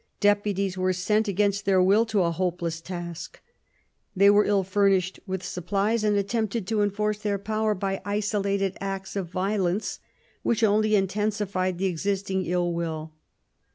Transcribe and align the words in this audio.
Deputies 0.19 0.79
were 0.79 0.93
sent 0.93 1.27
against 1.27 1.63
their 1.63 1.79
will 1.79 2.07
to 2.07 2.23
a 2.23 2.31
hopeless 2.31 2.81
task. 2.81 3.39
They 4.15 4.31
were 4.31 4.45
ill 4.45 4.63
furnished 4.63 5.19
with 5.27 5.43
supplies, 5.43 6.03
and 6.03 6.17
attempted 6.17 6.65
to 6.69 6.81
enforce 6.81 7.19
their 7.19 7.37
power 7.37 7.75
by 7.75 8.01
isolated 8.03 8.75
acts 8.81 9.15
of 9.15 9.29
violence, 9.29 9.99
which 10.41 10.63
only 10.63 10.95
intensified 10.95 11.77
the 11.77 11.85
existing 11.85 12.47
ill 12.47 12.73
will. 12.73 13.13